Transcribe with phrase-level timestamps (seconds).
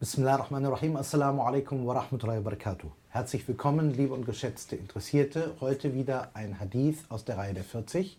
[0.00, 0.96] Bismillahirrahmanirrahim.
[0.96, 2.90] Assalamu alaikum wa rahmatullahi wa barakatuh.
[3.10, 5.54] Herzlich willkommen, liebe und geschätzte Interessierte.
[5.60, 8.18] Heute wieder ein Hadith aus der Reihe der 40.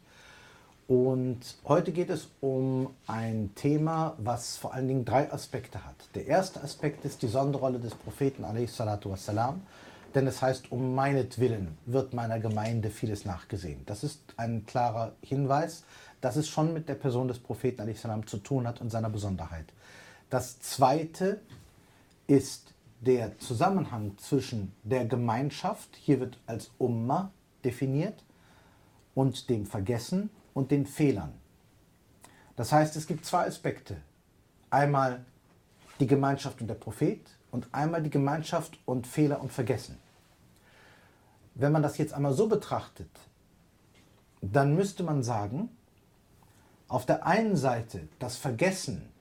[0.88, 5.96] Und heute geht es um ein Thema, was vor allen Dingen drei Aspekte hat.
[6.16, 9.62] Der erste Aspekt ist die Sonderrolle des Propheten wassalam,
[10.16, 13.84] denn es heißt, um meinetwillen wird meiner Gemeinde vieles nachgesehen.
[13.86, 15.84] Das ist ein klarer Hinweis,
[16.22, 19.66] dass es schon mit der Person des Propheten wassalam, zu tun hat und seiner Besonderheit.
[20.30, 21.42] Das zweite
[22.28, 27.32] ist der Zusammenhang zwischen der Gemeinschaft, hier wird als Umma
[27.64, 28.24] definiert,
[29.14, 31.34] und dem Vergessen und den Fehlern.
[32.56, 33.98] Das heißt, es gibt zwei Aspekte.
[34.70, 35.26] Einmal
[36.00, 37.20] die Gemeinschaft und der Prophet
[37.52, 39.98] und einmal die Gemeinschaft und Fehler und Vergessen.
[41.54, 43.10] Wenn man das jetzt einmal so betrachtet,
[44.42, 45.70] dann müsste man sagen,
[46.88, 49.12] auf der einen Seite das Vergessen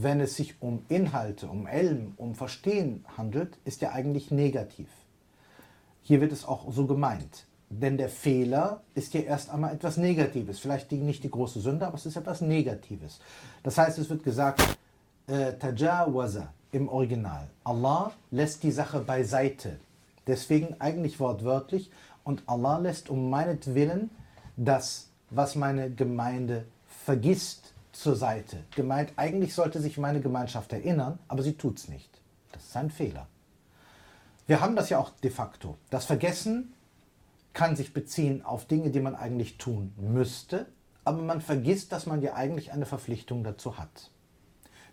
[0.00, 4.88] wenn es sich um Inhalte, um Elm, um Verstehen handelt, ist ja eigentlich negativ.
[6.02, 7.46] Hier wird es auch so gemeint.
[7.68, 10.60] Denn der Fehler ist ja erst einmal etwas Negatives.
[10.60, 13.18] Vielleicht nicht die große Sünde, aber es ist etwas Negatives.
[13.64, 14.62] Das heißt, es wird gesagt,
[15.28, 17.48] äh, Tajawaza im Original.
[17.64, 19.78] Allah lässt die Sache beiseite.
[20.26, 21.90] Deswegen eigentlich wortwörtlich.
[22.24, 24.10] Und Allah lässt um meinetwillen
[24.56, 28.64] das, was meine Gemeinde vergisst, zur Seite.
[28.76, 32.20] Gemeint, eigentlich sollte sich meine Gemeinschaft erinnern, aber sie tut es nicht.
[32.52, 33.26] Das ist ein Fehler.
[34.46, 35.76] Wir haben das ja auch de facto.
[35.90, 36.74] Das Vergessen
[37.54, 40.66] kann sich beziehen auf Dinge, die man eigentlich tun müsste,
[41.04, 44.10] aber man vergisst, dass man ja eigentlich eine Verpflichtung dazu hat.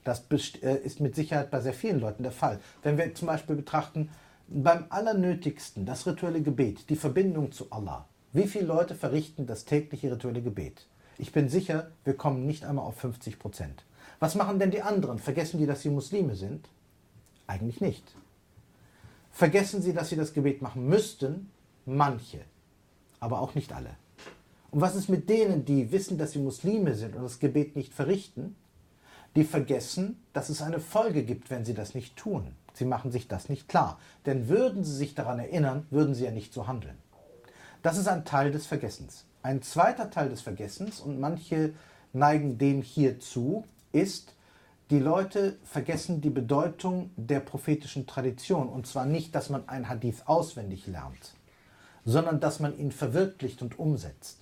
[0.06, 0.24] Das
[0.62, 2.60] äh, ist mit Sicherheit bei sehr vielen Leuten der Fall.
[2.84, 4.10] Wenn wir zum Beispiel betrachten,
[4.48, 8.08] beim Allernötigsten das rituelle Gebet, die Verbindung zu Allah.
[8.32, 10.86] Wie viele Leute verrichten das tägliche rituelle Gebet?
[11.18, 13.84] Ich bin sicher, wir kommen nicht einmal auf 50 Prozent.
[14.20, 15.18] Was machen denn die anderen?
[15.18, 16.70] Vergessen die, dass sie Muslime sind?
[17.48, 18.16] Eigentlich nicht.
[19.32, 21.50] Vergessen sie, dass sie das Gebet machen müssten?
[21.86, 22.42] Manche,
[23.20, 23.92] aber auch nicht alle.
[24.70, 27.94] Und was ist mit denen, die wissen, dass sie Muslime sind und das Gebet nicht
[27.94, 28.56] verrichten?
[29.36, 32.56] Die vergessen, dass es eine Folge gibt, wenn sie das nicht tun.
[32.74, 34.00] Sie machen sich das nicht klar.
[34.26, 36.98] Denn würden sie sich daran erinnern, würden sie ja nicht so handeln.
[37.84, 39.26] Das ist ein Teil des Vergessens.
[39.44, 41.74] Ein zweiter Teil des Vergessens, und manche
[42.14, 44.34] neigen dem hier zu, ist,
[44.90, 48.70] die Leute vergessen die Bedeutung der prophetischen Tradition.
[48.70, 51.34] Und zwar nicht, dass man ein Hadith auswendig lernt,
[52.06, 54.40] sondern dass man ihn verwirklicht und umsetzt.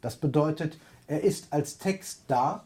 [0.00, 2.64] Das bedeutet, er ist als Text da,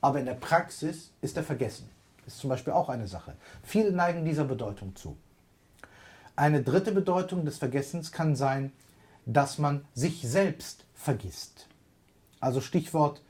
[0.00, 1.88] aber in der Praxis ist er vergessen.
[2.24, 3.34] Das ist zum Beispiel auch eine Sache.
[3.62, 5.16] Viele neigen dieser Bedeutung zu.
[6.36, 8.72] Eine dritte Bedeutung des Vergessens kann sein,
[9.26, 11.66] dass man sich selbst vergisst.
[12.40, 13.22] Also Stichwort,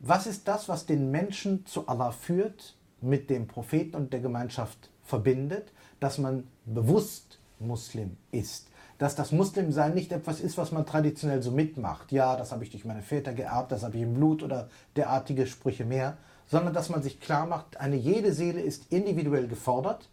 [0.00, 4.90] was ist das, was den Menschen zu Allah führt, mit dem Propheten und der Gemeinschaft
[5.04, 8.68] verbindet, dass man bewusst Muslim ist.
[8.98, 12.10] Dass das Muslimsein nicht etwas ist, was man traditionell so mitmacht.
[12.10, 15.46] Ja, das habe ich durch meine Väter geerbt, das habe ich im Blut oder derartige
[15.46, 16.16] Sprüche mehr.
[16.48, 20.08] Sondern dass man sich klar macht, eine jede Seele ist individuell gefordert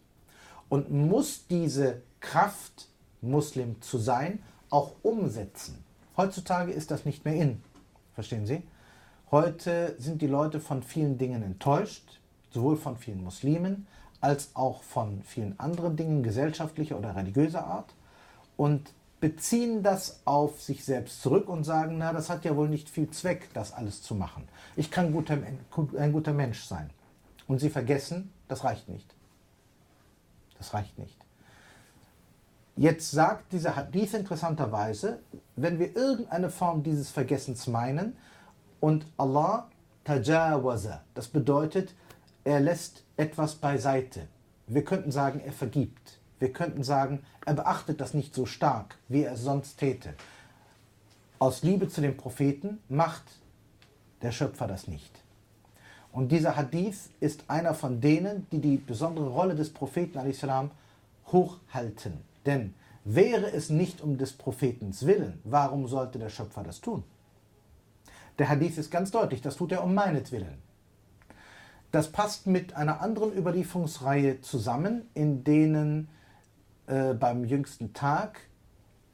[0.70, 2.90] und muss diese Kraft,
[3.22, 5.84] Muslim zu sein, auch umsetzen.
[6.18, 7.62] Heutzutage ist das nicht mehr in.
[8.14, 8.64] Verstehen Sie?
[9.32, 12.20] Heute sind die Leute von vielen Dingen enttäuscht,
[12.52, 13.88] sowohl von vielen Muslimen
[14.22, 17.94] als auch von vielen anderen Dingen gesellschaftlicher oder religiöser Art
[18.58, 22.90] und beziehen das auf sich selbst zurück und sagen, na, das hat ja wohl nicht
[22.90, 24.48] viel Zweck, das alles zu machen.
[24.76, 25.38] Ich kann guter,
[25.98, 26.90] ein guter Mensch sein.
[27.48, 29.16] Und sie vergessen, das reicht nicht.
[30.58, 31.18] Das reicht nicht.
[32.78, 35.20] Jetzt sagt dieser Hadith interessanterweise,
[35.56, 38.18] wenn wir irgendeine Form dieses Vergessens meinen
[38.82, 39.70] und Allah
[40.04, 41.96] tajawaza, das bedeutet,
[42.44, 44.28] er lässt etwas beiseite.
[44.68, 46.20] Wir könnten sagen, er vergibt.
[46.40, 50.14] Wir könnten sagen, er beachtet das nicht so stark, wie er es sonst täte.
[51.40, 53.24] Aus Liebe zu dem Propheten macht
[54.22, 55.12] der Schöpfer das nicht.
[56.12, 60.18] Und dieser Hadith ist einer von denen, die die besondere Rolle des Propheten
[61.28, 62.14] hochhalten.
[62.46, 62.74] Denn
[63.04, 67.04] wäre es nicht um des Prophetens willen, warum sollte der Schöpfer das tun?
[68.40, 70.58] Der Hadith ist ganz deutlich, das tut er um meinetwillen.
[71.92, 76.10] Das passt mit einer anderen Überlieferungsreihe zusammen, in denen
[76.88, 78.42] äh, beim jüngsten Tag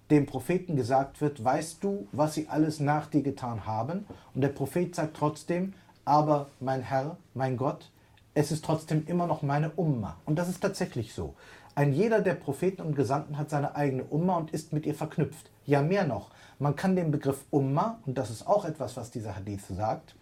[0.09, 4.05] dem Propheten gesagt wird, weißt du, was sie alles nach dir getan haben?
[4.35, 5.73] Und der Prophet sagt trotzdem,
[6.03, 7.89] aber mein Herr, mein Gott,
[8.33, 10.17] es ist trotzdem immer noch meine Umma.
[10.25, 11.35] Und das ist tatsächlich so.
[11.75, 15.49] Ein jeder der Propheten und Gesandten hat seine eigene Umma und ist mit ihr verknüpft.
[15.65, 16.31] Ja, mehr noch.
[16.59, 20.15] Man kann den Begriff Umma, und das ist auch etwas, was dieser Hadith sagt,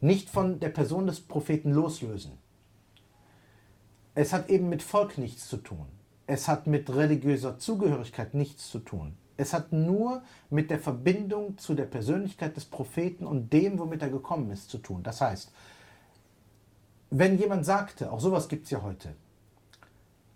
[0.00, 2.38] nicht von der Person des Propheten loslösen.
[4.14, 5.86] Es hat eben mit Volk nichts zu tun.
[6.28, 9.16] Es hat mit religiöser Zugehörigkeit nichts zu tun.
[9.38, 14.10] Es hat nur mit der Verbindung zu der Persönlichkeit des Propheten und dem, womit er
[14.10, 15.02] gekommen ist, zu tun.
[15.02, 15.50] Das heißt,
[17.08, 19.14] wenn jemand sagte, auch sowas gibt es ja heute,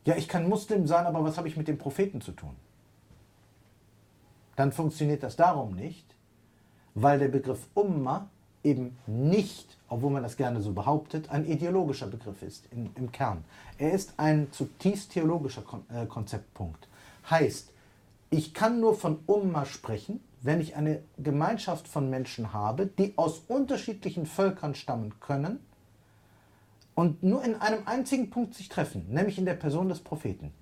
[0.07, 2.57] ja, ich kann Muslim sein, aber was habe ich mit dem Propheten zu tun?
[4.57, 6.17] Dann funktioniert das darum nicht,
[6.95, 8.31] weil der Begriff Umma
[8.65, 13.45] eben nicht, obwohl man das gerne so behauptet, ein ideologischer Begriff ist in, im Kern.
[13.77, 16.89] Er ist ein zutiefst theologischer Kon äh, Konzeptpunkt.
[17.29, 17.73] Heißt,
[18.31, 23.43] ich kann nur von Umma sprechen, wenn ich eine Gemeinschaft von Menschen habe, die aus
[23.49, 25.61] unterschiedlichen Völkern stammen können
[26.95, 30.55] und nur in einem einzigen Punkt sich treffen, nämlich in der Person des Propheten.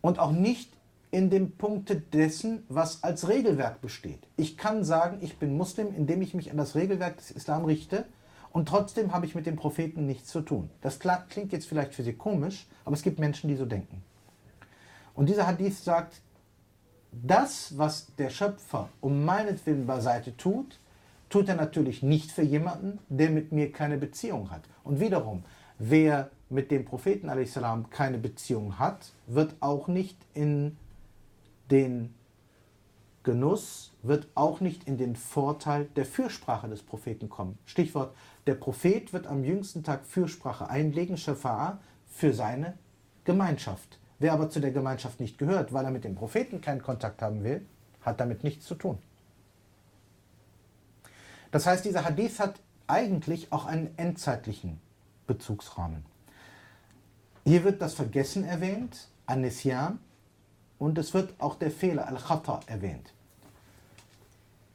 [0.00, 0.70] Und auch nicht
[1.14, 4.18] in dem Punkte dessen, was als Regelwerk besteht.
[4.36, 8.04] Ich kann sagen, ich bin Muslim, indem ich mich an das Regelwerk des Islam richte
[8.50, 10.70] und trotzdem habe ich mit dem Propheten nichts zu tun.
[10.80, 14.02] Das klingt jetzt vielleicht für Sie komisch, aber es gibt Menschen, die so denken.
[15.14, 16.20] Und dieser Hadith sagt,
[17.12, 20.80] das, was der Schöpfer um meinetwillen beiseite tut,
[21.28, 24.62] tut er natürlich nicht für jemanden, der mit mir keine Beziehung hat.
[24.82, 25.44] Und wiederum,
[25.78, 30.76] wer mit dem Propheten salam keine Beziehung hat, wird auch nicht in
[31.70, 32.14] den
[33.22, 37.58] Genuss, wird auch nicht in den Vorteil der Fürsprache des Propheten kommen.
[37.64, 38.14] Stichwort,
[38.46, 42.74] der Prophet wird am jüngsten Tag Fürsprache einlegen, Shafa'a, für seine
[43.24, 43.98] Gemeinschaft.
[44.18, 47.42] Wer aber zu der Gemeinschaft nicht gehört, weil er mit dem Propheten keinen Kontakt haben
[47.42, 47.64] will,
[48.02, 48.98] hat damit nichts zu tun.
[51.50, 54.80] Das heißt, dieser Hadith hat eigentlich auch einen endzeitlichen
[55.26, 56.04] Bezugsrahmen.
[57.44, 59.98] Hier wird das Vergessen erwähnt, Anisyan,
[60.84, 63.14] und es wird auch der Fehler, Al-Khata, erwähnt.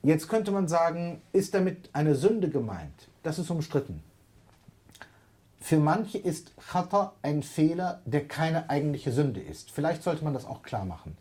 [0.01, 3.09] Jetzt könnte man sagen, ist damit eine Sünde gemeint?
[3.21, 4.01] Das ist umstritten.
[5.59, 9.69] Für manche ist Khata ein Fehler, der keine eigentliche Sünde ist.
[9.69, 11.15] Vielleicht sollte man das auch klar machen.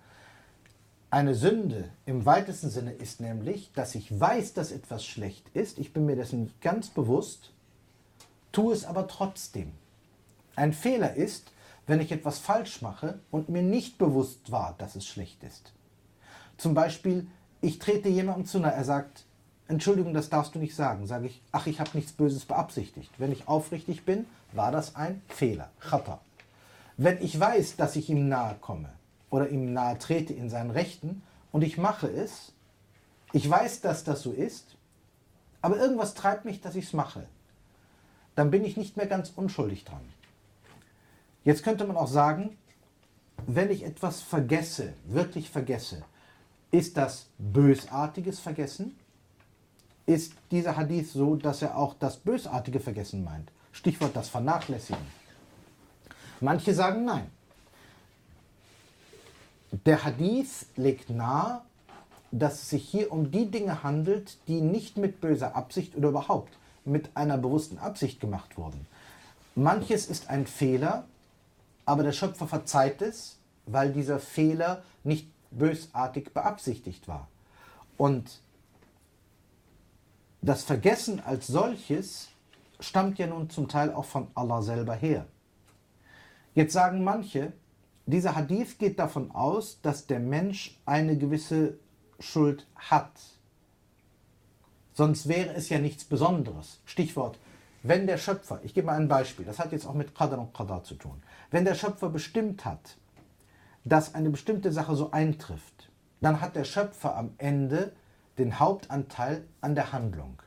[1.10, 5.92] Eine Sünde im weitesten Sinne ist nämlich, dass ich weiß, dass etwas schlecht ist, ich
[5.92, 7.50] bin mir dessen ganz bewusst,
[8.52, 9.72] tue es aber trotzdem.
[10.56, 11.52] Ein Fehler ist,
[11.88, 15.72] wenn ich etwas falsch mache und mir nicht bewusst war, dass es schlecht ist.
[16.58, 17.26] Zum Beispiel,
[17.62, 19.24] ich trete jemandem zu nahe, er sagt,
[19.68, 21.06] Entschuldigung, das darfst du nicht sagen.
[21.06, 23.10] Sage ich, ach, ich habe nichts Böses beabsichtigt.
[23.18, 26.20] Wenn ich aufrichtig bin, war das ein Fehler, Chata.
[26.98, 28.90] Wenn ich weiß, dass ich ihm nahe komme
[29.30, 32.52] oder ihm nahe trete in seinen Rechten und ich mache es,
[33.32, 34.76] ich weiß, dass das so ist,
[35.62, 37.26] aber irgendwas treibt mich, dass ich es mache,
[38.34, 40.02] dann bin ich nicht mehr ganz unschuldig dran.
[41.48, 42.58] Jetzt könnte man auch sagen,
[43.46, 46.02] wenn ich etwas vergesse, wirklich vergesse,
[46.70, 48.98] ist das bösartiges Vergessen?
[50.04, 53.50] Ist dieser Hadith so, dass er auch das bösartige Vergessen meint?
[53.72, 55.00] Stichwort das Vernachlässigen.
[56.42, 57.30] Manche sagen nein.
[59.86, 61.62] Der Hadith legt nahe,
[62.30, 66.52] dass es sich hier um die Dinge handelt, die nicht mit böser Absicht oder überhaupt
[66.84, 68.86] mit einer bewussten Absicht gemacht wurden.
[69.54, 71.06] Manches ist ein Fehler,
[71.88, 77.28] aber der Schöpfer verzeiht es, weil dieser Fehler nicht bösartig beabsichtigt war.
[77.96, 78.42] Und
[80.42, 82.28] das Vergessen als solches
[82.78, 85.24] stammt ja nun zum Teil auch von Allah selber her.
[86.54, 87.54] Jetzt sagen manche,
[88.04, 91.78] dieser Hadith geht davon aus, dass der Mensch eine gewisse
[92.20, 93.12] Schuld hat.
[94.92, 96.80] Sonst wäre es ja nichts Besonderes.
[96.84, 97.38] Stichwort,
[97.82, 100.52] wenn der Schöpfer, ich gebe mal ein Beispiel, das hat jetzt auch mit Qadar und
[100.52, 101.22] Qadar zu tun.
[101.50, 102.98] Wenn der Schöpfer bestimmt hat,
[103.84, 105.90] dass eine bestimmte Sache so eintrifft,
[106.20, 107.92] dann hat der Schöpfer am Ende
[108.36, 110.42] den Hauptanteil an der Handlung.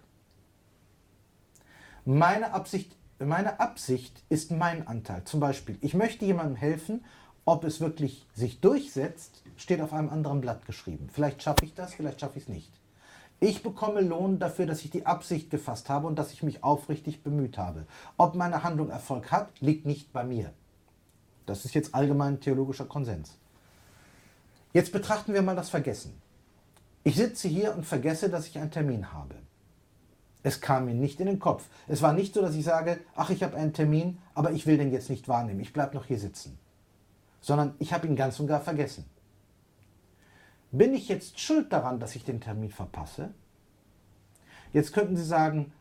[2.06, 5.24] Meine Absicht, meine Absicht ist mein Anteil.
[5.24, 7.04] Zum Beispiel, ich möchte jemandem helfen,
[7.46, 11.10] ob es wirklich sich durchsetzt, steht auf einem anderen Blatt geschrieben.
[11.12, 12.72] Vielleicht schaffe ich das, vielleicht schaffe ich es nicht.
[13.40, 17.24] Ich bekomme Lohn dafür, dass ich die Absicht gefasst habe und dass ich mich aufrichtig
[17.24, 17.88] bemüht habe.
[18.18, 20.54] Ob meine Handlung Erfolg hat, liegt nicht bei mir.
[21.52, 23.38] Das ist jetzt allgemein theologischer Konsens.
[24.72, 26.14] Jetzt betrachten wir mal das Vergessen.
[27.04, 29.36] Ich sitze hier und vergesse, dass ich einen Termin habe.
[30.44, 31.68] Es kam mir nicht in den Kopf.
[31.90, 34.78] Es war nicht so, dass ich sage, ach, ich habe einen Termin, aber ich will
[34.78, 35.60] den jetzt nicht wahrnehmen.
[35.60, 36.58] Ich bleibe noch hier sitzen.
[37.42, 39.06] Sondern ich habe ihn ganz und gar vergessen.
[40.72, 43.34] Bin ich jetzt schuld daran, dass ich den Termin verpasse?
[44.72, 45.74] Jetzt könnten Sie sagen,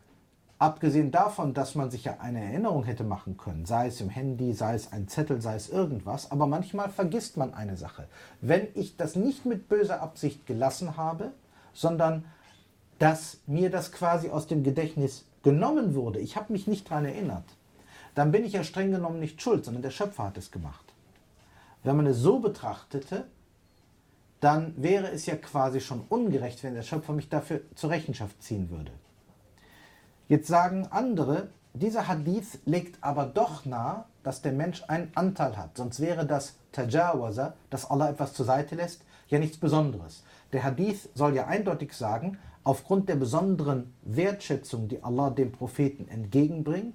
[0.61, 4.53] Abgesehen davon, dass man sich ja eine Erinnerung hätte machen können, sei es im Handy,
[4.53, 8.07] sei es ein Zettel, sei es irgendwas, aber manchmal vergisst man eine Sache.
[8.43, 11.33] Wenn ich das nicht mit böser Absicht gelassen habe,
[11.73, 12.27] sondern
[12.99, 17.47] dass mir das quasi aus dem Gedächtnis genommen wurde, ich habe mich nicht daran erinnert,
[18.15, 20.85] dann bin ich ja streng genommen nicht schuld, sondern der Schöpfer hat es gemacht.
[21.85, 23.25] Wenn man es so betrachtete,
[24.41, 28.69] dann wäre es ja quasi schon ungerecht, wenn der Schöpfer mich dafür zur Rechenschaft ziehen
[28.69, 28.93] würde.
[30.31, 35.77] Jetzt sagen andere, dieser Hadith legt aber doch nahe, dass der Mensch einen Anteil hat.
[35.77, 40.23] Sonst wäre das Tajawaza, dass Allah etwas zur Seite lässt, ja nichts Besonderes.
[40.53, 46.95] Der Hadith soll ja eindeutig sagen, aufgrund der besonderen Wertschätzung, die Allah dem Propheten entgegenbringt,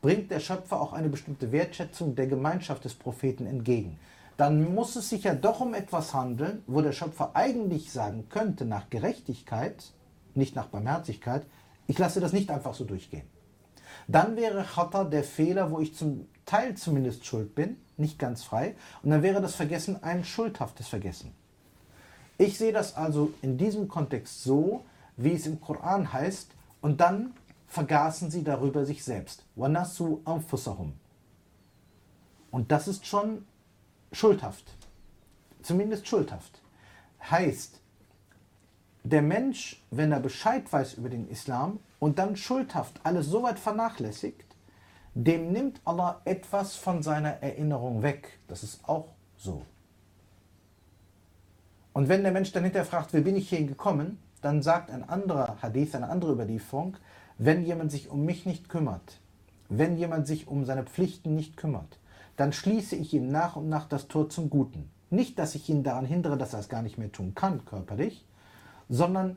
[0.00, 4.00] bringt der Schöpfer auch eine bestimmte Wertschätzung der Gemeinschaft des Propheten entgegen.
[4.36, 8.64] Dann muss es sich ja doch um etwas handeln, wo der Schöpfer eigentlich sagen könnte,
[8.64, 9.92] nach Gerechtigkeit,
[10.34, 11.46] nicht nach Barmherzigkeit,
[11.86, 13.26] ich lasse das nicht einfach so durchgehen.
[14.08, 18.74] Dann wäre Chata der Fehler, wo ich zum Teil zumindest schuld bin, nicht ganz frei.
[19.02, 21.32] Und dann wäre das Vergessen ein schuldhaftes Vergessen.
[22.38, 24.84] Ich sehe das also in diesem Kontext so,
[25.16, 27.34] wie es im Koran heißt, und dann
[27.68, 29.44] vergaßen sie darüber sich selbst.
[29.54, 30.94] Wanasu anfusahum.
[32.50, 33.46] Und das ist schon
[34.10, 34.74] schuldhaft.
[35.62, 36.60] Zumindest schuldhaft.
[37.30, 37.80] Heißt,
[39.04, 43.58] der Mensch, wenn er Bescheid weiß über den Islam und dann schuldhaft alles so weit
[43.58, 44.44] vernachlässigt,
[45.14, 48.38] dem nimmt Allah etwas von seiner Erinnerung weg.
[48.48, 49.62] Das ist auch so.
[51.92, 55.08] Und wenn der Mensch dann hinterher fragt, wie bin ich hier gekommen, dann sagt ein
[55.08, 56.96] anderer Hadith, eine andere Überlieferung,
[57.38, 59.20] wenn jemand sich um mich nicht kümmert,
[59.68, 61.98] wenn jemand sich um seine Pflichten nicht kümmert,
[62.36, 64.90] dann schließe ich ihm nach und nach das Tor zum Guten.
[65.10, 68.24] Nicht, dass ich ihn daran hindere, dass er es gar nicht mehr tun kann, körperlich,
[68.92, 69.36] sondern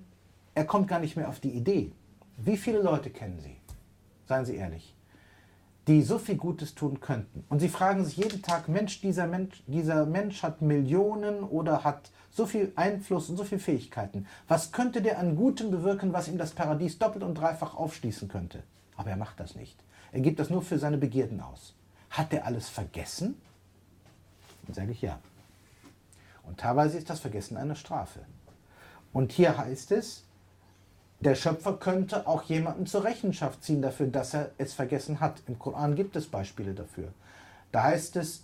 [0.54, 1.94] er kommt gar nicht mehr auf die Idee.
[2.36, 3.56] Wie viele Leute kennen Sie?
[4.28, 4.94] Seien Sie ehrlich.
[5.88, 7.46] Die so viel Gutes tun könnten.
[7.48, 12.12] Und Sie fragen sich jeden Tag, Mensch, dieser Mensch, dieser Mensch hat Millionen oder hat
[12.32, 14.28] so viel Einfluss und so viele Fähigkeiten.
[14.50, 18.62] Was könnte der an Gutem bewirken, was ihm das Paradies doppelt und dreifach aufschließen könnte?
[18.98, 19.82] Aber er macht das nicht.
[20.12, 21.76] Er gibt das nur für seine Begierden aus.
[22.10, 23.40] Hat er alles vergessen?
[24.66, 25.18] Dann sage ich ja.
[26.44, 28.20] Und teilweise ist das Vergessen eine Strafe.
[29.16, 30.26] Und hier heißt es,
[31.22, 35.42] der Schöpfer könnte auch jemanden zur Rechenschaft ziehen dafür, dass er es vergessen hat.
[35.48, 37.14] Im Koran gibt es Beispiele dafür.
[37.72, 38.44] Da heißt es,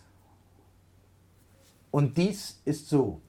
[1.91, 3.19] und dies ist so,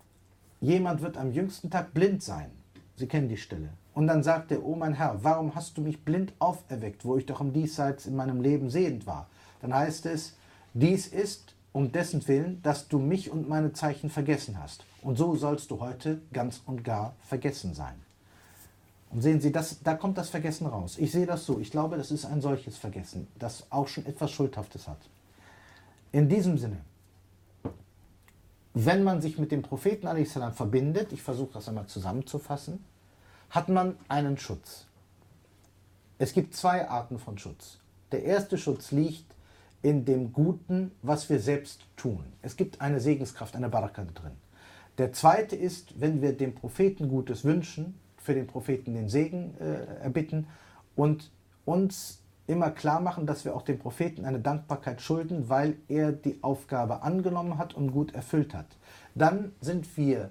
[0.61, 2.52] jemand wird am jüngsten Tag blind sein.
[2.94, 3.70] Sie kennen die Stelle.
[3.92, 7.26] Und dann sagt er, oh mein Herr, warum hast du mich blind auferweckt, wo ich
[7.26, 9.28] doch im Diesseits in meinem Leben sehend war?
[9.61, 10.37] Dann heißt es,
[10.75, 14.85] dies ist um dessen Willen, dass du mich und meine Zeichen vergessen hast.
[15.00, 17.95] Und so sollst du heute ganz und gar vergessen sein.
[19.11, 20.97] Und sehen Sie, das, da kommt das Vergessen raus.
[20.99, 21.59] Ich sehe das so.
[21.59, 25.00] Ich glaube, das ist ein solches Vergessen, das auch schon etwas Schuldhaftes hat.
[26.12, 26.79] In diesem Sinne,
[28.75, 32.83] wenn man sich mit dem Propheten salam verbindet, ich versuche das einmal zusammenzufassen,
[33.50, 34.87] hat man einen Schutz.
[36.19, 37.79] Es gibt zwei Arten von Schutz.
[38.12, 39.26] Der erste Schutz liegt
[39.83, 42.25] in dem Guten, was wir selbst tun.
[42.41, 44.33] Es gibt eine Segenskraft, eine Baraka drin.
[44.99, 50.03] Der zweite ist, wenn wir dem Propheten Gutes wünschen, für den Propheten den Segen äh,
[50.03, 50.47] erbitten
[50.95, 51.31] und
[51.65, 56.43] uns immer klar machen, dass wir auch dem Propheten eine Dankbarkeit schulden, weil er die
[56.43, 58.67] Aufgabe angenommen hat und gut erfüllt hat.
[59.15, 60.31] Dann sind wir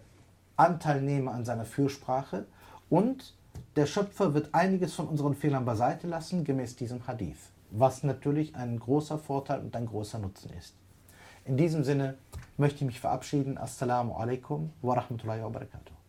[0.55, 2.46] Anteilnehmer an seiner Fürsprache
[2.89, 3.36] und
[3.75, 8.79] der Schöpfer wird einiges von unseren Fehlern beiseite lassen, gemäß diesem Hadith, was natürlich ein
[8.79, 10.75] großer Vorteil und ein großer Nutzen ist.
[11.45, 12.17] In diesem Sinne
[12.57, 13.57] möchte ich mich verabschieden.
[13.57, 16.00] Assalamu alaikum wa rahmatullahi wa barakatuh.